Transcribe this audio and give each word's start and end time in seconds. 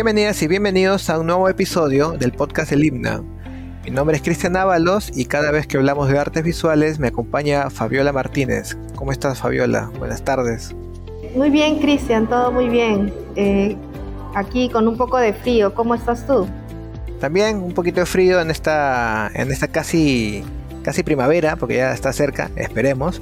Bienvenidas 0.00 0.42
y 0.42 0.48
bienvenidos 0.48 1.10
a 1.10 1.18
un 1.18 1.26
nuevo 1.26 1.46
episodio 1.50 2.12
del 2.12 2.32
podcast 2.32 2.72
El 2.72 2.82
Himna. 2.82 3.22
Mi 3.84 3.90
nombre 3.90 4.16
es 4.16 4.22
Cristian 4.22 4.56
Ábalos 4.56 5.12
y 5.14 5.26
cada 5.26 5.50
vez 5.50 5.66
que 5.66 5.76
hablamos 5.76 6.08
de 6.08 6.18
artes 6.18 6.42
visuales 6.42 6.98
me 6.98 7.08
acompaña 7.08 7.68
Fabiola 7.68 8.10
Martínez. 8.10 8.78
¿Cómo 8.94 9.12
estás 9.12 9.40
Fabiola? 9.40 9.90
Buenas 9.98 10.24
tardes. 10.24 10.74
Muy 11.36 11.50
bien 11.50 11.80
Cristian, 11.80 12.26
todo 12.26 12.50
muy 12.50 12.70
bien. 12.70 13.12
Eh, 13.36 13.76
aquí 14.34 14.70
con 14.70 14.88
un 14.88 14.96
poco 14.96 15.18
de 15.18 15.34
frío, 15.34 15.74
¿cómo 15.74 15.94
estás 15.94 16.26
tú? 16.26 16.48
También 17.20 17.58
un 17.58 17.74
poquito 17.74 18.00
de 18.00 18.06
frío 18.06 18.40
en 18.40 18.50
esta, 18.50 19.30
en 19.34 19.52
esta 19.52 19.68
casi, 19.68 20.42
casi 20.82 21.02
primavera, 21.02 21.56
porque 21.56 21.76
ya 21.76 21.92
está 21.92 22.10
cerca, 22.14 22.50
esperemos. 22.56 23.20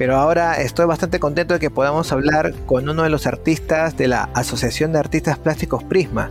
Pero 0.00 0.16
ahora 0.16 0.62
estoy 0.62 0.86
bastante 0.86 1.20
contento 1.20 1.52
de 1.52 1.60
que 1.60 1.68
podamos 1.68 2.10
hablar 2.10 2.54
con 2.64 2.88
uno 2.88 3.02
de 3.02 3.10
los 3.10 3.26
artistas 3.26 3.98
de 3.98 4.08
la 4.08 4.30
Asociación 4.32 4.94
de 4.94 4.98
Artistas 4.98 5.38
Plásticos 5.38 5.84
Prisma. 5.84 6.30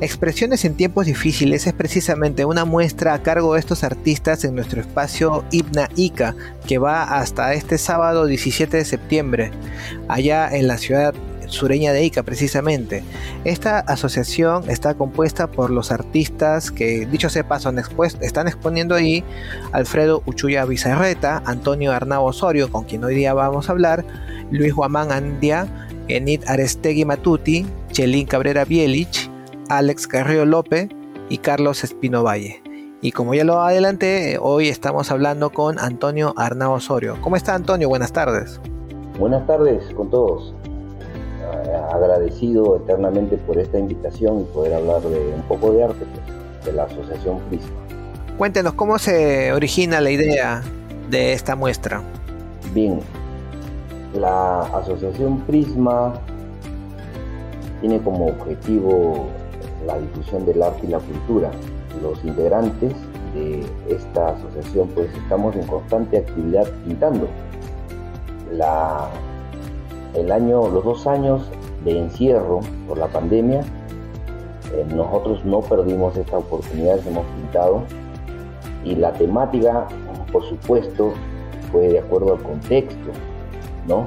Expresiones 0.00 0.64
en 0.64 0.76
tiempos 0.76 1.06
difíciles 1.06 1.66
es 1.66 1.72
precisamente 1.72 2.44
una 2.44 2.64
muestra 2.64 3.12
a 3.12 3.20
cargo 3.20 3.54
de 3.54 3.58
estos 3.58 3.82
artistas 3.82 4.44
en 4.44 4.54
nuestro 4.54 4.80
espacio 4.80 5.44
Hipna 5.50 5.88
Ica, 5.96 6.36
que 6.68 6.78
va 6.78 7.02
hasta 7.02 7.52
este 7.54 7.78
sábado 7.78 8.26
17 8.26 8.76
de 8.76 8.84
septiembre, 8.84 9.50
allá 10.06 10.48
en 10.48 10.68
la 10.68 10.78
ciudad 10.78 11.12
sureña 11.50 11.92
de 11.92 12.04
Ica 12.04 12.22
precisamente. 12.22 13.02
Esta 13.44 13.80
asociación 13.80 14.68
está 14.70 14.94
compuesta 14.94 15.46
por 15.46 15.70
los 15.70 15.92
artistas 15.92 16.70
que, 16.70 17.06
dicho 17.06 17.28
sea 17.28 17.46
paso, 17.46 17.70
están 18.20 18.48
exponiendo 18.48 18.94
ahí 18.94 19.24
Alfredo 19.72 20.22
Uchuya 20.26 20.64
Bizarreta, 20.64 21.42
Antonio 21.44 21.92
Arnau 21.92 22.24
Osorio, 22.24 22.70
con 22.70 22.84
quien 22.84 23.04
hoy 23.04 23.14
día 23.14 23.34
vamos 23.34 23.68
a 23.68 23.72
hablar, 23.72 24.04
Luis 24.50 24.74
Guamán 24.74 25.12
Andia, 25.12 25.88
Enid 26.08 26.42
Arestegui 26.46 27.04
Matuti, 27.04 27.66
Chelín 27.92 28.26
Cabrera 28.26 28.64
Bielich, 28.64 29.30
Alex 29.68 30.06
Carrillo 30.06 30.44
López 30.44 30.88
y 31.28 31.38
Carlos 31.38 31.84
Espino 31.84 32.22
Valle. 32.22 32.62
Y 33.02 33.12
como 33.12 33.34
ya 33.34 33.44
lo 33.44 33.62
adelanté, 33.62 34.38
hoy 34.40 34.68
estamos 34.68 35.10
hablando 35.10 35.50
con 35.50 35.78
Antonio 35.78 36.34
Arnau 36.36 36.72
Osorio. 36.72 37.16
¿Cómo 37.22 37.36
está 37.36 37.54
Antonio? 37.54 37.88
Buenas 37.88 38.12
tardes. 38.12 38.60
Buenas 39.18 39.46
tardes 39.46 39.82
con 39.94 40.10
todos 40.10 40.54
agradecido 41.92 42.76
eternamente 42.76 43.36
por 43.36 43.58
esta 43.58 43.78
invitación 43.78 44.40
y 44.40 44.44
poder 44.44 44.74
hablar 44.74 45.02
de 45.02 45.34
un 45.34 45.42
poco 45.42 45.72
de 45.72 45.84
arte 45.84 46.04
pues, 46.04 46.64
de 46.64 46.72
la 46.72 46.84
Asociación 46.84 47.38
Prisma. 47.48 47.76
Cuéntenos 48.38 48.74
cómo 48.74 48.98
se 48.98 49.52
origina 49.52 50.00
la 50.00 50.10
idea 50.10 50.62
de 51.10 51.32
esta 51.32 51.56
muestra. 51.56 52.02
Bien, 52.72 53.00
la 54.14 54.62
Asociación 54.62 55.40
Prisma 55.40 56.14
tiene 57.80 58.00
como 58.00 58.26
objetivo 58.26 59.26
la 59.86 59.98
difusión 59.98 60.46
del 60.46 60.62
arte 60.62 60.86
y 60.86 60.90
la 60.90 60.98
cultura. 60.98 61.50
Los 62.02 62.22
integrantes 62.24 62.92
de 63.34 63.66
esta 63.88 64.30
asociación 64.30 64.88
pues 64.88 65.08
estamos 65.14 65.54
en 65.56 65.66
constante 65.66 66.18
actividad 66.18 66.68
pintando. 66.84 67.28
La 68.52 69.08
el 70.14 70.32
año, 70.32 70.68
los 70.68 70.84
dos 70.84 71.06
años 71.06 71.50
de 71.84 71.98
encierro 71.98 72.60
por 72.88 72.98
la 72.98 73.08
pandemia, 73.08 73.60
eh, 74.72 74.86
nosotros 74.94 75.44
no 75.44 75.60
perdimos 75.60 76.16
esta 76.16 76.38
oportunidad, 76.38 77.04
hemos 77.06 77.26
pintado 77.26 77.82
y 78.84 78.94
la 78.94 79.12
temática, 79.12 79.88
por 80.32 80.44
supuesto, 80.44 81.12
fue 81.72 81.88
de 81.88 81.98
acuerdo 81.98 82.34
al 82.34 82.42
contexto, 82.42 83.10
¿no? 83.86 84.06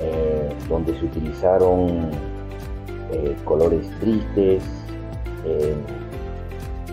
Eh, 0.00 0.48
donde 0.68 0.98
se 0.98 1.04
utilizaron 1.04 2.10
eh, 3.12 3.36
colores 3.44 3.88
tristes, 4.00 4.62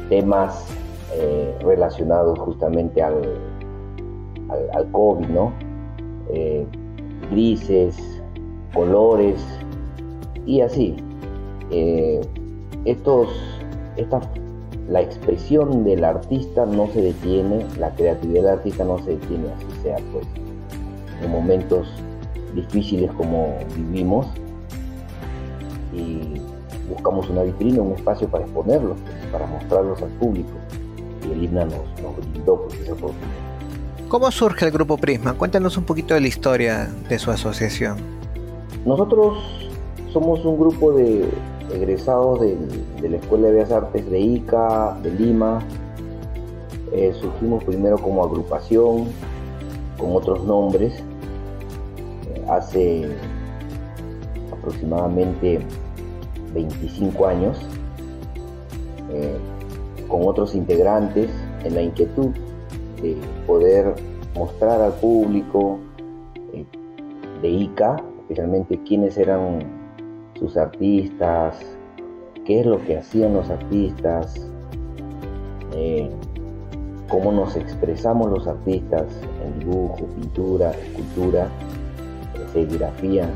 temas 0.08 0.66
relacionados 1.62 2.40
justamente 2.40 3.02
al, 3.02 3.22
al 4.74 4.92
COVID, 4.92 5.28
¿no? 5.28 5.52
Grises, 7.30 7.96
colores 8.74 9.42
y 10.46 10.62
así. 10.62 10.96
Eh, 11.72 12.22
estos, 12.86 13.30
esta, 13.98 14.22
la 14.90 15.02
expresión 15.02 15.84
del 15.84 16.04
artista 16.04 16.66
no 16.66 16.88
se 16.88 17.02
detiene, 17.02 17.66
la 17.80 17.92
creatividad 17.96 18.44
del 18.44 18.52
artista 18.54 18.84
no 18.84 19.00
se 19.00 19.12
detiene, 19.12 19.48
así 19.56 19.82
sea, 19.82 19.98
pues, 20.12 20.28
en 21.24 21.32
momentos 21.32 21.88
difíciles 22.54 23.12
como 23.14 23.58
vivimos 23.76 24.28
y 25.94 26.40
buscamos 26.90 27.30
una 27.30 27.44
vitrina, 27.44 27.82
un 27.82 27.94
espacio 27.94 28.28
para 28.28 28.44
exponerlos, 28.44 28.98
pues, 29.02 29.32
para 29.32 29.48
mostrarlos 29.48 30.02
al 30.02 30.10
público 30.12 30.52
y 31.28 31.32
el 31.32 31.44
himno 31.44 31.66
nos, 31.66 32.32
brindó 32.32 32.62
pues, 32.62 32.80
esa 32.80 32.94
oportunidad. 32.94 33.45
¿Cómo 34.08 34.30
surge 34.30 34.66
el 34.66 34.72
Grupo 34.72 34.98
Prisma? 34.98 35.34
Cuéntanos 35.34 35.78
un 35.78 35.84
poquito 35.84 36.14
de 36.14 36.22
la 36.22 36.28
historia 36.28 36.88
de 37.10 37.18
su 37.18 37.32
asociación. 37.32 37.98
Nosotros 38.86 39.40
somos 40.14 40.46
un 40.46 40.60
grupo 40.60 40.94
de 40.94 41.28
egresados 41.74 42.40
de, 42.40 42.56
la 43.10 43.18
Escuela 43.18 43.48
de 43.48 43.54
Bellas 43.54 43.72
Artes 43.72 44.08
de 44.08 44.20
Ica, 44.20 44.96
de 45.02 45.10
Lima. 45.10 45.60
Eh, 46.92 47.14
surgimos 47.20 47.64
primero 47.64 47.98
como 47.98 48.24
agrupación, 48.24 49.08
con 49.98 50.16
otros 50.16 50.44
nombres, 50.44 50.94
eh, 52.28 52.46
hace 52.48 53.10
aproximadamente 54.54 55.66
25 56.54 57.26
años, 57.26 57.58
eh, 59.12 59.36
con 60.08 60.28
otros 60.28 60.54
integrantes 60.54 61.32
en 61.64 61.74
la 61.74 61.82
inquietud 61.82 62.30
de 63.02 63.18
poder 63.46 63.94
mostrar 64.36 64.82
al 64.82 64.94
público 64.94 65.80
eh, 66.54 66.66
de 67.42 67.50
ICA, 67.50 67.98
especialmente 68.20 68.82
quiénes 68.84 69.18
eran 69.18 69.60
sus 70.38 70.58
artistas, 70.58 71.58
qué 72.46 72.62
es 72.62 72.66
lo 72.66 72.84
que 72.84 72.98
hacían 72.98 73.34
los 73.34 73.50
artistas, 73.50 74.50
eh, 75.74 76.10
cómo 77.10 77.32
nos 77.32 77.56
expresamos 77.56 78.30
los 78.30 78.48
artistas 78.48 79.06
en 79.46 79.60
dibujo, 79.60 80.06
pintura, 80.20 80.72
escultura, 80.72 81.48
serigrafía. 82.52 83.30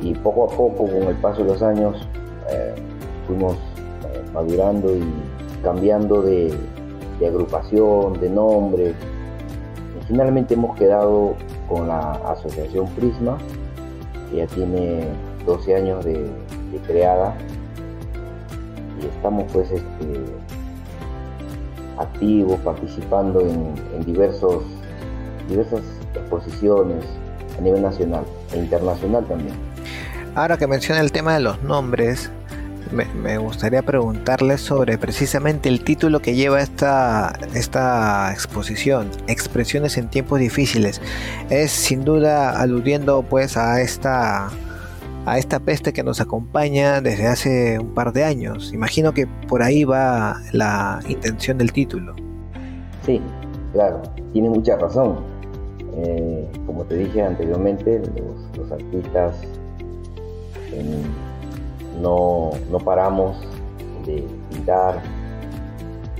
Y 0.00 0.12
poco 0.14 0.44
a 0.44 0.56
poco, 0.56 0.84
con 0.84 1.02
el 1.04 1.16
paso 1.16 1.42
de 1.42 1.48
los 1.48 1.62
años, 1.62 2.08
eh, 2.50 2.74
fuimos 3.26 3.56
madurando 4.32 4.94
y 4.96 5.02
cambiando 5.62 6.20
de, 6.22 6.52
de 7.18 7.26
agrupación, 7.26 8.20
de 8.20 8.30
nombre. 8.30 8.94
Y 10.00 10.04
finalmente 10.06 10.54
hemos 10.54 10.76
quedado 10.76 11.34
con 11.68 11.88
la 11.88 12.12
Asociación 12.28 12.86
Prisma, 12.90 13.38
que 14.30 14.38
ya 14.38 14.46
tiene 14.46 15.06
12 15.46 15.76
años 15.76 16.04
de, 16.04 16.30
creada. 16.86 17.36
Y 19.00 19.06
estamos 19.06 19.44
pues 19.52 19.70
este, 19.70 20.24
activos, 21.98 22.58
participando 22.60 23.40
en, 23.40 24.04
diversos, 24.04 24.64
diversas 25.48 25.82
exposiciones 26.14 27.04
a 27.58 27.62
nivel 27.62 27.82
nacional 27.82 28.24
e 28.52 28.58
internacional 28.58 29.24
también. 29.26 29.54
Ahora 30.34 30.56
que 30.56 30.66
menciona 30.66 31.00
el 31.00 31.12
tema 31.12 31.34
de 31.34 31.40
los 31.40 31.62
nombres, 31.62 32.30
me, 32.94 33.38
gustaría 33.38 33.82
preguntarle 33.82 34.58
sobre 34.58 34.96
precisamente 34.98 35.68
el 35.68 35.82
título 35.82 36.20
que 36.20 36.34
lleva 36.34 36.60
esta, 36.60 37.32
esta 37.54 38.32
exposición, 38.32 39.10
Expresiones 39.26 39.98
en 39.98 40.08
tiempos 40.08 40.38
difíciles. 40.38 41.00
Es 41.50 41.72
sin 41.72 42.04
duda 42.04 42.60
aludiendo 42.60 43.22
pues 43.22 43.56
a 43.56 43.80
esta 43.80 44.50
a 45.26 45.38
esta 45.38 45.58
peste 45.58 45.94
que 45.94 46.02
nos 46.02 46.20
acompaña 46.20 47.00
desde 47.00 47.26
hace 47.26 47.78
un 47.78 47.94
par 47.94 48.12
de 48.12 48.24
años. 48.24 48.72
Imagino 48.74 49.12
que 49.12 49.26
por 49.48 49.62
ahí 49.62 49.84
va 49.84 50.40
la 50.52 51.00
intención 51.08 51.56
del 51.56 51.72
título. 51.72 52.14
Sí, 53.06 53.20
claro, 53.72 54.02
tiene 54.32 54.50
mucha 54.50 54.76
razón. 54.76 55.16
Eh, 55.96 56.46
como 56.66 56.84
te 56.84 56.96
dije 56.96 57.22
anteriormente, 57.22 58.00
los, 58.00 58.58
los 58.58 58.72
artistas 58.72 59.36
en, 60.72 61.04
no, 62.00 62.52
paramos 62.84 63.36
de 64.04 64.24
pintar, 64.50 65.00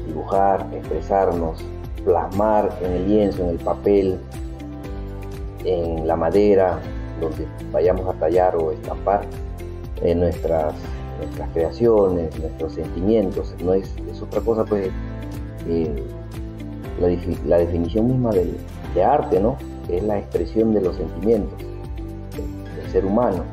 dibujar, 0.07 0.67
expresarnos, 0.73 1.65
plasmar 2.05 2.77
en 2.83 2.93
el 2.93 3.09
lienzo, 3.09 3.43
en 3.43 3.51
el 3.51 3.59
papel, 3.59 4.19
en 5.65 6.07
la 6.07 6.17
madera, 6.17 6.79
donde 7.21 7.47
vayamos 7.73 8.15
a 8.15 8.19
tallar 8.19 8.57
o 8.57 8.73
estampar 8.73 9.23
en 10.03 10.21
nuestras, 10.21 10.75
nuestras 11.19 11.49
creaciones, 11.51 12.39
nuestros 12.39 12.75
sentimientos. 12.75 13.55
No 13.63 13.75
es, 13.75 13.95
otra 14.23 14.41
cosa, 14.41 14.65
pues, 14.65 14.91
la, 17.47 17.59
definición 17.59 18.09
misma 18.09 18.31
del, 18.31 18.57
de 18.95 19.05
arte, 19.05 19.41
¿no? 19.41 19.57
es 19.89 20.03
la 20.03 20.19
expresión 20.19 20.73
de 20.75 20.81
los 20.81 20.97
sentimientos 20.97 21.59
del 21.59 22.91
ser 22.91 23.05
humano, 23.05 23.45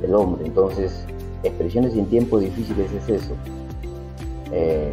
del 0.00 0.14
hombre. 0.14 0.46
Entonces, 0.46 1.04
expresiones 1.42 1.94
en 1.94 2.06
tiempos 2.06 2.40
difíciles 2.42 2.90
es 2.92 3.08
eso. 3.08 3.34
Eh, 4.52 4.92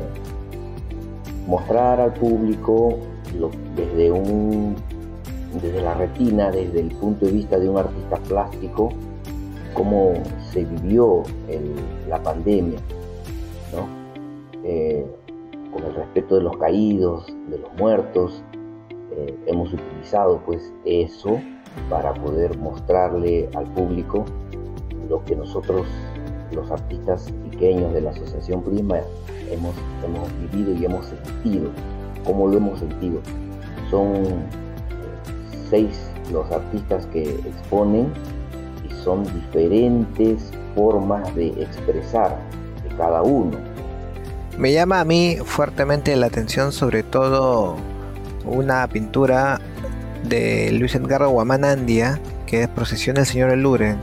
mostrar 1.47 1.99
al 1.99 2.13
público 2.13 2.97
desde, 3.75 4.11
un, 4.11 4.75
desde 5.61 5.81
la 5.81 5.93
retina, 5.93 6.51
desde 6.51 6.81
el 6.81 6.91
punto 6.91 7.25
de 7.25 7.31
vista 7.31 7.57
de 7.57 7.69
un 7.69 7.77
artista 7.77 8.17
plástico, 8.17 8.89
cómo 9.73 10.13
se 10.51 10.65
vivió 10.65 11.23
la 12.09 12.21
pandemia, 12.21 12.79
eh, 14.63 15.05
con 15.71 15.83
el 15.83 15.93
respeto 15.93 16.35
de 16.35 16.41
los 16.41 16.57
caídos, 16.57 17.27
de 17.49 17.59
los 17.59 17.73
muertos. 17.77 18.43
Eh, 19.11 19.35
hemos 19.45 19.73
utilizado 19.73 20.41
pues 20.45 20.73
eso 20.85 21.39
para 21.89 22.13
poder 22.13 22.57
mostrarle 22.57 23.49
al 23.55 23.65
público 23.73 24.25
lo 25.09 25.23
que 25.23 25.35
nosotros, 25.35 25.87
los 26.51 26.69
artistas 26.71 27.31
pequeños 27.49 27.93
de 27.93 28.01
la 28.01 28.11
Asociación 28.11 28.63
Prima, 28.63 28.97
hemos, 29.51 29.75
hemos 30.03 30.29
vivido 30.51 30.73
y 30.73 30.85
hemos 30.85 31.05
sentido, 31.05 31.69
cómo 32.25 32.47
lo 32.47 32.57
hemos 32.57 32.79
sentido. 32.79 33.19
Son 33.89 34.15
eh, 34.15 34.27
seis 35.69 35.97
los 36.31 36.49
artistas 36.51 37.05
que 37.07 37.23
exponen 37.23 38.11
y 38.87 38.93
son 39.03 39.23
diferentes 39.23 40.51
formas 40.75 41.33
de 41.35 41.47
expresar 41.61 42.37
de 42.83 42.95
cada 42.95 43.21
uno. 43.21 43.57
Me 44.57 44.73
llama 44.73 44.99
a 44.99 45.05
mí 45.05 45.37
fuertemente 45.45 46.15
la 46.15 46.27
atención 46.27 46.71
sobre 46.71 47.03
todo 47.03 47.75
una 48.45 48.87
pintura 48.87 49.59
de 50.23 50.71
Luis 50.71 50.95
Edgardo 50.95 51.29
Guamanandia, 51.29 52.19
que 52.45 52.63
es 52.63 52.67
Procesión 52.67 53.15
del 53.15 53.25
Señor 53.25 53.51
El 53.51 53.61
Luren. 53.61 53.97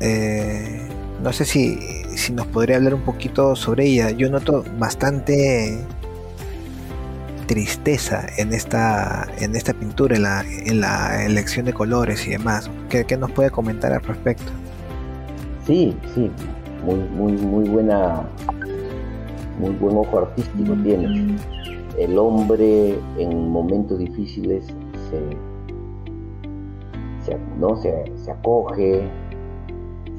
Eh, 0.00 0.79
no 1.22 1.32
sé 1.32 1.44
si, 1.44 1.78
si 2.14 2.32
nos 2.32 2.46
podría 2.46 2.76
hablar 2.76 2.94
un 2.94 3.02
poquito 3.02 3.56
sobre 3.56 3.86
ella. 3.86 4.10
Yo 4.10 4.30
noto 4.30 4.64
bastante 4.78 5.80
tristeza 7.50 8.26
en 8.38 8.52
esta, 8.52 9.26
en 9.40 9.56
esta 9.56 9.74
pintura, 9.74 10.14
en 10.14 10.22
la, 10.22 10.42
en 10.42 10.80
la 10.80 11.26
elección 11.26 11.66
de 11.66 11.72
colores 11.72 12.24
y 12.26 12.30
demás. 12.30 12.70
¿Qué, 12.88 13.04
nos 13.16 13.32
puede 13.32 13.50
comentar 13.50 13.92
al 13.92 14.02
respecto? 14.02 14.52
Sí, 15.66 15.96
sí, 16.14 16.30
muy, 16.84 16.94
muy, 16.94 17.32
muy 17.32 17.68
buena, 17.68 18.22
muy 19.58 19.72
buen 19.72 19.96
ojo 19.96 20.18
artístico 20.18 20.74
tiene. 20.84 21.36
El 21.98 22.16
hombre 22.18 22.96
en 23.18 23.48
momentos 23.48 23.98
difíciles 23.98 24.66
se, 25.10 25.20
¿no? 27.58 27.76
se, 27.82 28.04
acoge, 28.30 29.10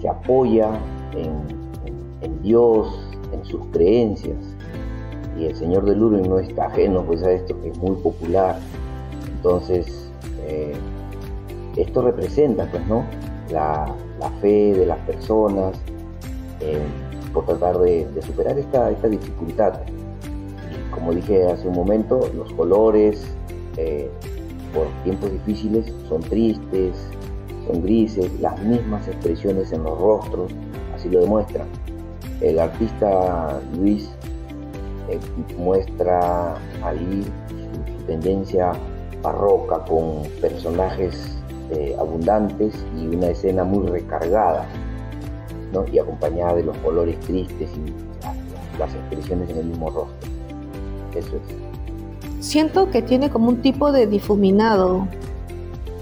se 0.01 0.09
apoya 0.09 0.71
en, 1.15 2.41
Dios, 2.41 2.87
en 3.33 3.45
sus 3.45 3.61
creencias. 3.71 4.37
Y 5.37 5.45
el 5.45 5.55
Señor 5.55 5.85
del 5.85 6.01
Uruguay 6.01 6.27
no 6.27 6.39
está 6.39 6.65
ajeno 6.65 7.03
pues, 7.03 7.23
a 7.23 7.31
esto 7.31 7.59
que 7.61 7.69
es 7.69 7.77
muy 7.77 7.95
popular. 7.97 8.59
Entonces, 9.35 10.11
eh, 10.47 10.73
esto 11.75 12.01
representa 12.01 12.65
pues, 12.69 12.85
¿no? 12.87 13.05
la, 13.51 13.95
fe 14.41 14.73
de 14.73 14.85
las 14.85 14.99
personas 14.99 15.79
por 17.33 17.45
tratar 17.45 17.79
de, 17.79 18.07
superar 18.21 18.57
esta, 18.57 18.91
esta 18.91 19.07
dificultad. 19.07 19.73
Y 20.71 20.91
como 20.91 21.13
dije 21.13 21.47
hace 21.47 21.67
un 21.67 21.75
momento, 21.75 22.29
los 22.35 22.51
colores, 22.53 23.23
eh, 23.77 24.09
por 24.73 24.87
tiempos 25.03 25.31
difíciles 25.31 25.93
son 26.07 26.21
tristes, 26.21 26.95
grises, 27.79 28.29
las 28.39 28.59
mismas 28.63 29.07
expresiones 29.07 29.71
en 29.71 29.83
los 29.83 29.97
rostros, 29.97 30.51
así 30.95 31.09
lo 31.09 31.21
demuestran. 31.21 31.67
El 32.41 32.59
artista 32.59 33.61
Luis 33.77 34.09
eh, 35.09 35.19
muestra 35.57 36.55
ahí 36.83 37.23
su, 37.49 38.05
tendencia 38.05 38.73
barroca 39.21 39.79
con 39.85 40.23
personajes 40.41 41.37
eh, 41.69 41.95
abundantes 41.99 42.73
y 42.99 43.07
una 43.07 43.27
escena 43.27 43.63
muy 43.63 43.87
recargada, 43.87 44.65
y 45.91 45.99
acompañada 45.99 46.55
de 46.55 46.63
los 46.63 46.77
colores 46.79 47.17
tristes 47.21 47.69
y 47.77 48.77
las 48.77 48.93
expresiones 48.93 49.49
en 49.51 49.57
el 49.57 49.65
mismo 49.67 49.89
rostro. 49.89 50.29
Eso 51.15 51.37
es 51.37 51.71
siento 52.41 52.89
que 52.89 53.01
tiene 53.01 53.29
como 53.29 53.49
un 53.49 53.61
tipo 53.61 53.91
de 53.91 54.07
difuminado 54.07 55.07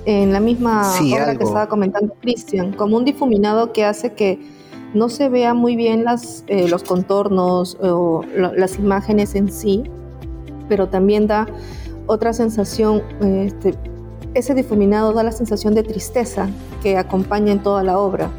en 0.06 0.34
la 0.34 0.40
misma 0.40 0.92
obra 1.00 1.36
que 1.36 1.44
estaba 1.44 1.68
comentando 1.68 2.14
Christian, 2.22 2.74
como 2.74 2.98
un 2.98 3.06
difuminado 3.06 3.74
que 3.74 3.86
hace 3.86 4.14
que 4.14 4.40
no 4.94 5.10
se 5.10 5.30
vea 5.30 5.54
muy 5.54 5.76
bien 5.76 6.04
las, 6.04 6.44
eh, 6.48 6.68
los 6.68 6.84
contornos 6.84 7.78
o 7.82 8.24
las 8.34 8.80
imágenes 8.80 9.36
en 9.36 9.52
sí, 9.52 9.84
pero 10.68 10.88
también 10.88 11.28
da 11.28 11.48
otra 12.08 12.34
sensación, 12.34 13.04
este, 13.22 13.76
ese 14.34 14.56
difuminado 14.56 15.14
da 15.14 15.24
la 15.24 15.32
sensación 15.32 15.76
de 15.76 15.84
tristeza 15.84 16.50
que 16.82 16.98
acompaña 16.98 17.52
en 17.52 17.60
toda 17.60 17.84
la 17.84 18.00
obra. 18.00 18.30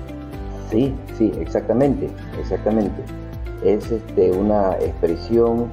Sí, 0.71 0.93
sí, 1.19 1.33
exactamente, 1.41 2.09
exactamente. 2.41 3.03
Es 3.65 3.91
este, 3.91 4.33
una 4.33 4.73
expresión 4.81 5.67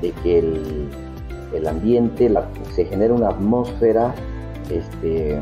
de 0.00 0.10
que 0.22 0.38
el, 0.38 0.88
el 1.54 1.68
ambiente, 1.68 2.32
se 2.74 2.84
genera 2.86 3.14
una 3.14 3.28
atmósfera 3.28 4.14
este, 4.70 5.40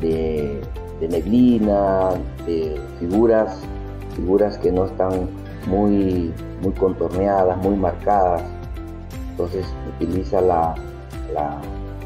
de, 0.00 0.60
neblina, 1.00 2.10
de 2.46 2.80
figuras, 2.98 3.58
figuras 4.16 4.58
que 4.58 4.70
no 4.72 4.86
están 4.86 5.28
muy, 5.66 6.32
muy 6.62 6.72
contorneadas, 6.72 7.56
muy 7.58 7.76
marcadas. 7.76 8.42
Entonces 9.30 9.66
utiliza 9.96 10.40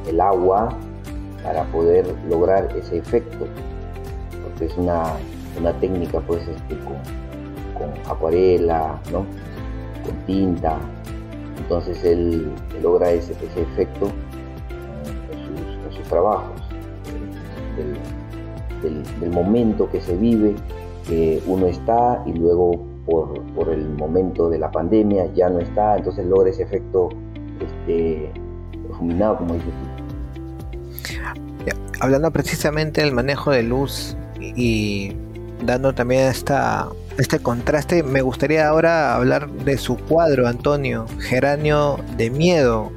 el 0.08 0.20
agua 0.20 0.68
para 1.42 1.64
poder 1.64 2.06
lograr 2.28 2.68
ese 2.76 2.98
efecto, 2.98 3.46
porque 4.42 4.66
es 4.66 4.76
una, 4.76 5.12
técnica 5.80 6.20
pues 6.20 6.46
este, 6.46 6.78
con, 6.84 6.96
acuarela, 8.10 8.98
¿no? 9.12 9.26
con 10.04 10.16
tinta, 10.26 10.78
entonces 11.58 12.02
él, 12.04 12.50
logra 12.82 13.10
ese, 13.10 13.32
efecto 13.32 14.06
en 14.06 14.33
trabajos, 16.08 16.60
del, 18.82 19.30
momento 19.30 19.88
que 19.90 20.00
se 20.00 20.16
vive, 20.16 20.54
que 21.08 21.42
uno 21.46 21.66
está 21.66 22.22
y 22.26 22.32
luego 22.34 22.84
por, 23.06 23.68
el 23.68 23.88
momento 23.90 24.50
de 24.50 24.58
la 24.58 24.70
pandemia 24.70 25.32
ya 25.34 25.48
no 25.48 25.58
está, 25.60 25.96
entonces 25.96 26.26
logra 26.26 26.50
ese 26.50 26.64
efecto 26.64 27.08
este, 27.60 28.30
como 28.98 29.54
dices 29.54 29.72
Hablando 32.00 32.30
precisamente 32.30 33.00
del 33.00 33.12
manejo 33.12 33.50
de 33.50 33.62
luz 33.62 34.16
y 34.38 35.12
dando 35.64 35.94
también 35.94 36.28
esta 36.28 36.88
este 37.18 37.38
contraste, 37.38 38.02
me 38.02 38.22
gustaría 38.22 38.66
ahora 38.66 39.14
hablar 39.14 39.48
de 39.48 39.78
su 39.78 39.96
cuadro, 39.96 40.48
Antonio, 40.48 41.06
Geranio 41.20 42.00
de 42.16 42.30
Miedo. 42.30 42.90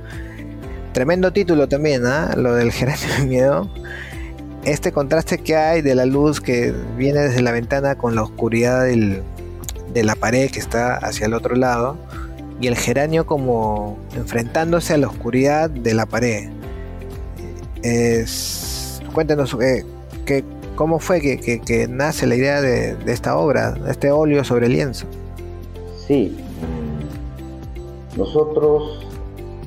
Tremendo 0.97 1.31
título 1.31 1.69
también, 1.69 2.07
¿ah? 2.07 2.33
Lo 2.35 2.55
del 2.55 2.71
Geranio 2.71 3.07
de 3.19 3.25
Miedo. 3.27 3.69
Este 4.63 4.91
contraste 4.91 5.37
que 5.37 5.55
hay 5.55 5.83
de 5.83 5.93
la 5.93 6.07
luz 6.07 6.41
que 6.41 6.73
viene 6.97 7.19
desde 7.19 7.43
la 7.43 7.51
ventana 7.51 7.99
con 7.99 8.15
la 8.15 8.23
oscuridad 8.23 8.85
de 8.85 10.03
la 10.03 10.15
pared 10.15 10.49
que 10.49 10.57
está 10.57 10.95
hacia 10.95 11.27
el 11.27 11.35
otro 11.35 11.55
lado. 11.55 11.99
Y 12.59 12.65
el 12.65 12.75
geranio 12.75 13.27
como 13.27 13.99
enfrentándose 14.15 14.95
a 14.95 14.97
la 14.97 15.05
oscuridad 15.05 15.69
de 15.69 15.93
la 15.93 16.07
pared. 16.07 16.49
Es, 17.83 18.99
cuéntenos 19.13 19.55
eh, 19.61 19.85
qué, 20.25 20.43
¿Cómo 20.73 20.97
fue 20.97 21.21
que, 21.21 21.87
nace 21.87 22.25
la 22.25 22.33
idea 22.33 22.59
de, 22.59 22.97
esta 23.05 23.37
obra, 23.37 23.73
de 23.73 23.91
este 23.91 24.09
óleo 24.09 24.43
sobre 24.43 24.67
lienzo? 24.67 25.05
Sí, 26.07 26.35
nosotros 28.17 29.05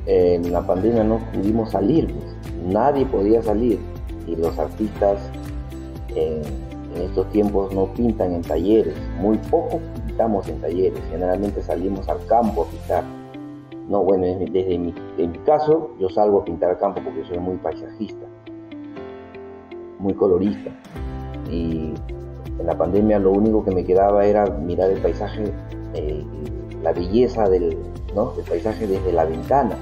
en 0.07 0.53
la 0.53 0.67
pandemia 0.67 1.05
no 1.05 1.19
pudimos 1.33 1.71
salir, 1.71 2.07
pues. 2.07 2.55
nadie 2.67 3.07
podía 3.07 3.43
salir 3.43 3.79
y 4.27 4.37
los 4.37 4.59
artistas 4.59 5.19
en 6.15 6.43
estos 6.97 7.31
tiempos 7.31 7.73
no 7.73 7.87
pintan 7.95 8.35
en 8.35 8.43
talleres, 8.43 8.97
muy 9.21 9.39
poco 9.51 9.81
pintamos 10.07 10.49
en 10.49 10.61
talleres, 10.61 11.01
generalmente 11.11 11.63
salimos 11.63 12.09
al 12.09 12.25
campo 12.27 12.63
a 12.63 12.67
pintar. 12.67 13.05
No, 13.89 14.05
bueno, 14.05 14.25
desde 14.25 14.79
mi 14.79 14.93
caso 15.45 15.91
yo 15.99 16.09
salgo 16.09 16.41
a 16.41 16.45
pintar 16.45 16.71
al 16.71 16.79
campo 16.79 17.01
porque 17.05 17.25
soy 17.25 17.39
muy 17.39 17.57
paisajista 17.57 18.27
muy 20.01 20.15
colorista. 20.15 20.71
Y 21.51 21.95
en 22.59 22.67
la 22.67 22.77
pandemia 22.77 23.19
lo 23.19 23.31
único 23.33 23.65
que 23.65 23.71
me 23.71 23.85
quedaba 23.85 24.25
era 24.25 24.47
mirar 24.47 24.91
el 24.91 25.01
paisaje, 25.01 25.53
eh, 25.95 26.25
la 26.83 26.93
belleza 26.93 27.49
del, 27.49 27.77
paisaje 28.49 28.87
desde 28.87 29.13
la 29.13 29.25
ventana. 29.25 29.77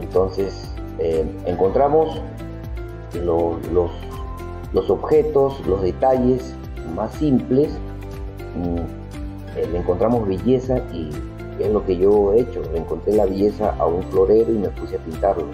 Entonces 0.00 0.72
eh, 0.98 1.24
encontramos 1.46 2.20
los, 3.14 3.56
los, 4.72 4.90
objetos, 4.90 5.64
los 5.66 5.82
detalles 5.82 6.54
más 6.94 7.12
simples 7.14 7.70
mm, 8.56 9.68
le 9.72 9.78
encontramos 9.78 10.26
belleza 10.26 10.78
y 10.92 11.10
es 11.58 11.70
lo 11.70 11.84
que 11.84 11.96
yo 11.96 12.32
he 12.32 12.40
hecho. 12.40 12.62
Le 12.72 12.78
encontré 12.78 13.14
la 13.14 13.26
belleza 13.26 13.74
a 13.78 13.86
un 13.86 14.02
florero 14.04 14.52
y 14.52 14.58
me 14.58 14.68
puse 14.68 14.96
a 14.96 14.98
pintarlo. 15.00 15.46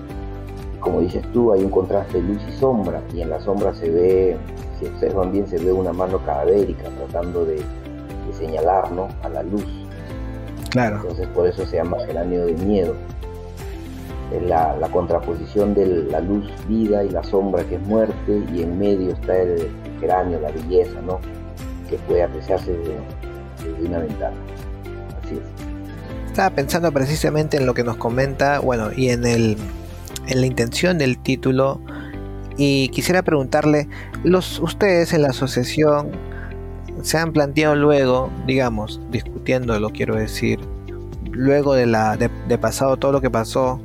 como 0.80 1.00
dices 1.00 1.22
tú, 1.32 1.52
hay 1.52 1.62
un 1.64 1.70
contraste 1.70 2.20
de 2.20 2.28
luz 2.28 2.42
y 2.48 2.52
sombra 2.58 3.02
y 3.14 3.22
en 3.22 3.30
la 3.30 3.40
sombra 3.40 3.74
se 3.74 3.90
ve, 3.90 4.36
si 4.78 4.86
observan 4.86 5.32
bien, 5.32 5.46
se 5.46 5.58
ve 5.58 5.72
una 5.72 5.92
mano 5.92 6.18
cadavérica 6.24 6.84
tratando 6.90 7.46
de, 7.46 7.62
señalar 8.38 8.84
a 9.22 9.28
la 9.28 9.42
luz. 9.42 9.66
Claro. 10.70 10.96
Entonces 10.96 11.26
por 11.28 11.46
eso 11.46 11.64
se 11.66 11.76
llama 11.76 11.98
geranio 12.06 12.46
de 12.46 12.54
miedo. 12.54 12.94
Es 14.32 14.42
la, 14.42 14.76
contraposición 14.90 15.74
de 15.74 15.86
la 15.86 16.20
luz 16.20 16.50
vida 16.66 17.04
y 17.04 17.10
la 17.10 17.22
sombra 17.22 17.62
que 17.64 17.76
es 17.76 17.82
muerte 17.82 18.42
y 18.52 18.62
en 18.62 18.78
medio 18.78 19.12
está 19.12 19.36
el, 19.36 19.70
geranio, 20.00 20.40
la 20.40 20.50
belleza, 20.50 21.00
¿no? 21.06 21.20
que 21.88 21.96
puede 21.98 22.22
apreciarse 22.22 22.72
desde 22.72 23.86
una 23.86 23.98
ventana. 23.98 24.36
Así 25.22 25.36
es. 25.36 25.64
Estaba 26.26 26.50
pensando 26.50 26.90
precisamente 26.90 27.58
en 27.58 27.66
lo 27.66 27.74
que 27.74 27.84
nos 27.84 27.96
comenta, 27.96 28.58
bueno, 28.58 28.90
y 28.92 29.10
en, 29.10 29.24
el, 29.24 29.56
en 30.26 30.40
la 30.40 30.46
intención 30.46 30.98
del 30.98 31.18
título. 31.18 31.80
Y 32.56 32.88
quisiera 32.88 33.22
preguntarle, 33.22 33.88
los, 34.24 34.58
ustedes 34.58 35.12
en 35.12 35.22
la 35.22 35.28
asociación 35.28 36.10
se 37.02 37.18
han 37.18 37.32
planteado 37.32 37.74
luego, 37.74 38.30
digamos, 38.46 39.00
discutiendo, 39.10 39.78
lo 39.78 39.90
quiero 39.90 40.14
decir, 40.14 40.60
luego 41.30 41.74
de, 41.74 41.86
la, 41.86 42.16
de, 42.16 42.58
pasado 42.58 42.96
todo 42.96 43.12
lo 43.12 43.20
que 43.20 43.30
pasó, 43.30 43.80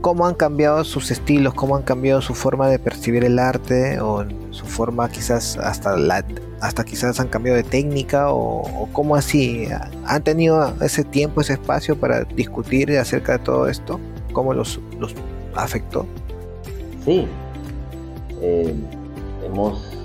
cómo 0.00 0.26
han 0.26 0.34
cambiado 0.34 0.84
sus 0.84 1.10
estilos, 1.10 1.54
cómo 1.54 1.76
han 1.76 1.82
cambiado 1.82 2.20
su 2.22 2.34
forma 2.34 2.68
de 2.68 2.78
percibir 2.78 3.24
el 3.24 3.38
arte 3.38 4.00
o 4.00 4.24
su 4.50 4.64
forma 4.64 5.08
quizás 5.08 5.58
hasta 5.58 5.96
la, 5.96 6.24
hasta 6.60 6.84
quizás 6.84 7.18
han 7.20 7.28
cambiado 7.28 7.56
de 7.56 7.64
técnica 7.64 8.30
o, 8.30 8.88
cómo 8.92 9.16
así 9.16 9.68
han 10.06 10.22
tenido 10.22 10.74
ese 10.80 11.04
tiempo, 11.04 11.40
ese 11.40 11.54
espacio 11.54 11.98
para 11.98 12.24
discutir 12.24 12.96
acerca 12.96 13.32
de 13.32 13.38
todo 13.40 13.68
esto, 13.68 14.00
cómo 14.32 14.54
los, 14.54 14.80
los 14.98 15.14
afectó. 15.54 16.06
Sí, 17.04 17.26
eh, 18.40 18.74
hemos, 19.44 19.98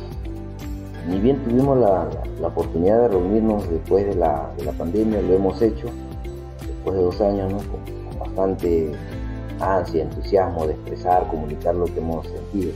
ni 1.07 1.19
bien 1.19 1.43
tuvimos 1.43 1.77
la, 1.77 2.07
oportunidad 2.47 3.01
de 3.01 3.07
reunirnos 3.09 3.69
después 3.69 4.05
de 4.05 4.15
la, 4.15 4.49
pandemia, 4.77 5.21
lo 5.21 5.33
hemos 5.33 5.61
hecho, 5.61 5.87
después 6.65 6.95
de 6.95 7.03
dos 7.03 7.21
años, 7.21 7.63
con, 7.63 8.19
bastante 8.19 8.91
ansia, 9.59 10.03
entusiasmo 10.03 10.67
de 10.67 10.73
expresar, 10.73 11.27
comunicar 11.27 11.75
lo 11.75 11.85
que 11.85 11.99
hemos 11.99 12.25
sentido. 12.27 12.71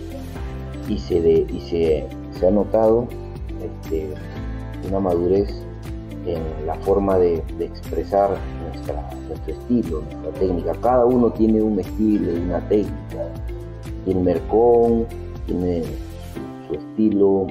Y 0.88 0.98
se, 0.98 1.18
y 1.18 1.62
se, 1.70 2.06
se 2.40 2.48
ha 2.48 2.52
notado 2.52 3.08
este, 3.62 4.10
una 4.88 5.00
madurez 5.00 5.50
en 6.26 6.66
la 6.66 6.76
forma 6.76 7.18
de, 7.18 7.44
expresar 7.60 8.38
nuestro 9.28 9.54
estilo, 9.54 10.02
nuestra 10.02 10.32
técnica. 10.40 10.74
Cada 10.82 11.06
uno 11.06 11.32
tiene 11.32 11.62
un 11.62 11.80
estilo, 11.80 12.32
una 12.42 12.60
técnica. 12.68 13.32
Tiene 14.06 14.22
Mercón, 14.22 15.06
tiene 15.46 15.84
su, 16.68 16.76
estilo, 16.76 17.48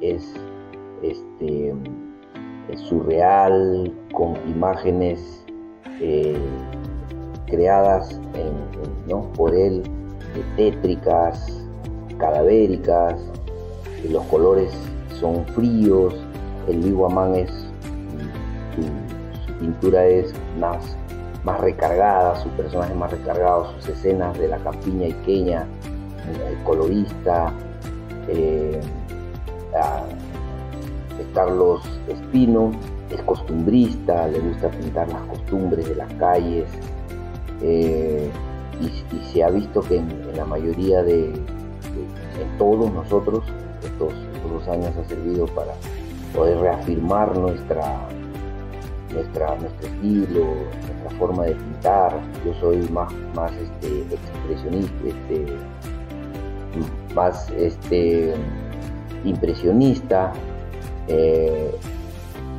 es, 0.00 0.34
este, 1.02 1.74
surreal, 2.88 3.92
con 4.12 4.36
imágenes 4.48 5.44
eh, 6.00 6.36
creadas 7.46 8.20
por 9.36 9.54
él, 9.54 9.82
tétricas, 10.56 11.64
cadavéricas, 12.18 13.20
los 14.10 14.24
colores 14.24 14.72
son 15.20 15.44
fríos, 15.46 16.14
el 16.68 16.84
Wiguamán 16.84 17.34
es, 17.34 17.50
su, 18.74 19.52
pintura 19.60 20.06
es 20.06 20.32
más, 20.58 20.96
más 21.44 21.60
recargada, 21.60 22.36
su 22.36 22.48
personaje 22.50 22.94
más 22.94 23.10
recargado, 23.10 23.72
sus 23.76 23.88
escenas 23.90 24.36
de 24.38 24.48
la 24.48 24.58
campiña 24.58 25.08
iqueña, 25.08 25.66
el 26.48 26.62
colorista, 26.64 27.52
eh, 28.28 28.80
Carlos 31.34 31.82
Espino 32.08 32.72
es 33.10 33.20
costumbrista, 33.22 34.26
le 34.28 34.40
gusta 34.40 34.70
pintar 34.70 35.08
las 35.08 35.22
costumbres 35.22 35.88
de 35.88 35.94
las 35.94 36.12
calles 36.14 36.64
eh, 37.62 38.30
y, 38.80 39.32
se 39.32 39.44
ha 39.44 39.50
visto 39.50 39.80
que 39.80 39.96
en, 39.96 40.36
la 40.36 40.44
mayoría 40.44 41.02
de, 41.02 41.26
en 41.26 42.58
todos 42.58 42.92
nosotros 42.92 43.44
estos 43.82 44.12
dos 44.50 44.68
años 44.68 44.92
ha 44.96 45.04
servido 45.08 45.46
para 45.46 45.72
poder 46.34 46.58
reafirmar 46.58 47.36
nuestra, 47.36 48.00
nuestra, 49.12 49.56
nuestro 49.56 49.88
estilo, 49.88 50.44
nuestra 50.86 51.18
forma 51.18 51.44
de 51.44 51.54
pintar. 51.54 52.20
Yo 52.44 52.54
soy 52.60 52.88
más, 52.90 53.12
más 53.34 53.52
este, 53.52 54.14
expresionista, 54.14 55.08
este, 55.08 55.46
más 57.14 57.50
este, 57.50 58.34
impresionista. 59.26 60.32
Eh, 61.08 61.70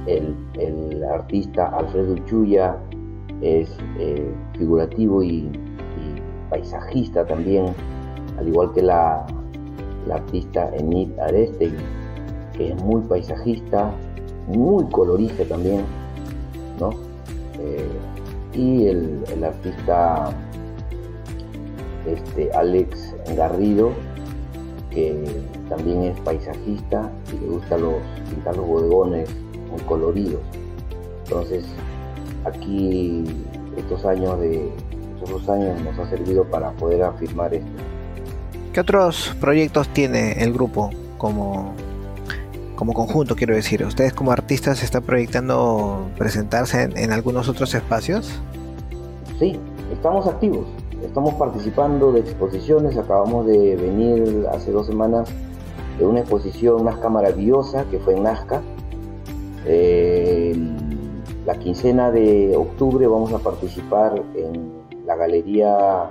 el, 0.07 1.03
artista 1.03 1.67
Alfredo 1.67 2.15
Chuya 2.25 2.77
es 3.41 3.69
eh, 3.99 4.31
figurativo 4.57 5.23
y, 5.23 5.49
paisajista 6.49 7.25
también, 7.25 7.65
al 8.39 8.47
igual 8.47 8.71
que 8.73 8.81
la, 8.81 9.25
la 10.07 10.15
artista 10.15 10.69
Enid 10.73 11.09
Arestegui, 11.19 11.75
que 12.53 12.69
es 12.69 12.83
muy 12.83 13.01
paisajista, 13.01 13.91
muy 14.47 14.85
colorista 14.85 15.43
también, 15.43 15.81
¿no? 16.79 16.91
Eh, 17.59 17.89
y 18.53 18.87
el, 18.87 19.43
artista 19.43 20.29
este, 22.05 22.49
Alex 22.53 23.15
Garrido, 23.35 23.91
que 24.97 25.15
también 25.69 26.05
es 26.05 26.19
paisajista 26.21 27.11
y 27.31 27.45
le 27.45 27.51
gusta 27.51 27.77
los, 27.77 27.93
pintar 28.31 28.57
los 28.57 28.65
bodegones 28.65 29.29
muy 29.69 29.79
coloridos. 29.81 30.41
Entonces, 31.25 31.65
aquí 32.45 33.23
estos 33.77 34.03
años 34.05 34.39
de 34.39 34.71
estos 35.13 35.29
dos 35.29 35.49
años 35.49 35.79
nos 35.81 35.99
ha 35.99 36.09
servido 36.09 36.45
para 36.45 36.71
poder 36.71 37.03
afirmar 37.03 37.53
esto. 37.53 37.67
¿Qué 38.73 38.79
otros 38.79 39.35
proyectos 39.39 39.87
tiene 39.89 40.43
el 40.43 40.51
grupo 40.51 40.89
como, 41.19 41.73
como 42.75 42.93
conjunto, 42.93 43.35
quiero 43.35 43.53
decir? 43.53 43.83
¿Ustedes 43.85 44.13
como 44.13 44.31
artistas 44.31 44.81
están 44.81 45.03
proyectando 45.03 46.07
presentarse 46.17 46.89
en, 46.95 47.11
algunos 47.11 47.49
otros 47.49 47.75
espacios? 47.75 48.41
Sí, 49.37 49.59
estamos 49.93 50.25
activos. 50.25 50.65
Estamos 51.03 51.35
participando 51.35 52.11
de 52.11 52.21
exposiciones. 52.21 52.97
Acabamos 52.97 53.45
de 53.45 53.75
venir 53.75 54.47
hace 54.51 54.71
dos 54.71 54.87
semanas 54.87 55.29
de 55.99 56.05
una 56.05 56.21
exposición 56.21 56.85
Nazca 56.85 57.09
maravillosa 57.09 57.85
que 57.89 57.99
fue 57.99 58.15
en 58.15 58.23
Nazca. 58.23 58.61
la 61.45 61.55
quincena 61.59 62.11
de 62.11 62.55
octubre 62.57 63.05
vamos 63.07 63.31
a 63.31 63.39
participar 63.39 64.21
en 64.35 64.71
la 65.05 65.15
galería 65.15 66.09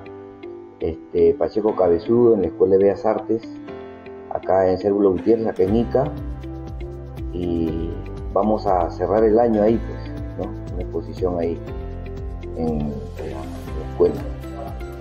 este, 0.80 1.34
Pacheco 1.34 1.74
Cabezudo 1.74 2.34
en 2.34 2.42
la 2.42 2.46
Escuela 2.48 2.76
de 2.76 2.84
Bellas 2.84 3.04
Artes, 3.04 3.42
acá 4.30 4.70
en 4.70 4.78
Cérvulo 4.78 5.12
Gutiérrez, 5.12 5.46
acá 5.46 5.62
en 5.64 5.86
y 7.32 7.90
vamos 8.32 8.66
a 8.66 8.90
cerrar 8.90 9.24
el 9.24 9.38
año 9.38 9.62
ahí, 9.62 9.78
pues. 9.78 10.48
Una 10.72 10.82
exposición 10.82 11.38
ahí 11.38 11.58
en, 12.56 12.90
la, 12.90 13.90
escuela 13.90 14.35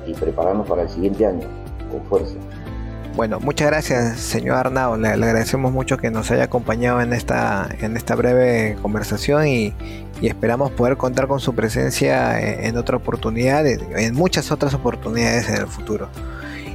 y 0.06 0.14
prepararnos 0.14 0.68
para 0.68 0.84
el 0.84 0.90
siguiente 0.90 1.26
año 1.26 1.48
con 1.92 2.04
fuerza. 2.06 2.36
Bueno, 3.16 3.40
muchas 3.40 3.68
gracias, 3.68 4.20
señor 4.20 4.58
Arnau. 4.58 4.98
Le, 4.98 5.08
agradecemos 5.08 5.72
mucho 5.72 5.96
que 5.98 6.12
nos 6.12 6.32
haya 6.32 6.44
acompañado 6.44 7.00
en 7.00 7.14
esta, 7.14 7.70
en 7.80 7.96
esta 7.96 8.14
breve 8.16 8.78
conversación 8.82 9.48
y, 9.48 9.74
esperamos 10.22 10.72
poder 10.72 10.98
contar 10.98 11.28
con 11.28 11.40
su 11.40 11.54
presencia 11.54 12.40
en, 12.40 12.78
otra 12.78 12.98
oportunidad, 12.98 13.66
en 13.68 14.16
muchas 14.16 14.52
otras 14.52 14.74
oportunidades 14.74 15.50
en 15.50 15.56
el 15.56 15.68
futuro. 15.68 16.10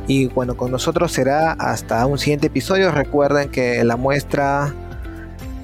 Y 0.06 0.26
bueno, 0.26 0.56
con 0.56 0.70
nosotros 0.70 1.12
será 1.12 1.52
hasta 1.52 2.04
un 2.06 2.18
siguiente 2.18 2.48
episodio. 2.48 2.90
Recuerden 2.90 3.50
que 3.50 3.82
la 3.84 3.96
muestra, 3.96 4.74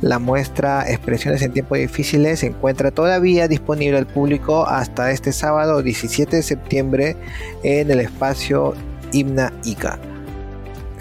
la 0.01 0.19
muestra 0.19 0.91
Expresiones 0.91 1.43
en 1.43 1.53
tiempos 1.53 1.77
difíciles 1.79 2.41
se 2.41 2.47
encuentra 2.47 2.91
todavía 2.91 3.47
disponible 3.49 3.99
al 3.99 4.07
público 4.07 4.67
hasta 4.67 5.11
este 5.11 5.33
sábado 5.33 5.83
17 5.83 6.37
de 6.37 6.43
septiembre 6.43 7.17
en 7.63 7.91
el 7.91 8.01
espacio 8.01 8.75
Himna 9.13 9.53
Ica. 9.65 9.99